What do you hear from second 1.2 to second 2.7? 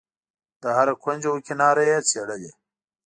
و کناره یې څېړلې.